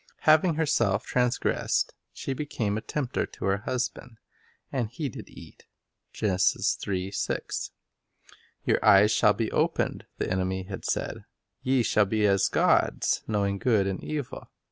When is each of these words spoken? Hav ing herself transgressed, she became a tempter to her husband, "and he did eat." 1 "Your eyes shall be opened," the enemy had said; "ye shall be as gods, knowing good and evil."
Hav 0.21 0.43
ing 0.43 0.55
herself 0.55 1.05
transgressed, 1.05 1.93
she 2.11 2.33
became 2.33 2.75
a 2.75 2.81
tempter 2.81 3.27
to 3.27 3.45
her 3.45 3.57
husband, 3.57 4.17
"and 4.71 4.89
he 4.89 5.09
did 5.09 5.29
eat." 5.29 5.65
1 6.19 6.39
"Your 8.65 8.83
eyes 8.83 9.11
shall 9.11 9.33
be 9.33 9.51
opened," 9.51 10.07
the 10.17 10.27
enemy 10.27 10.63
had 10.63 10.85
said; 10.85 11.25
"ye 11.61 11.83
shall 11.83 12.05
be 12.05 12.25
as 12.25 12.47
gods, 12.49 13.21
knowing 13.27 13.59
good 13.59 13.85
and 13.85 14.03
evil." 14.03 14.49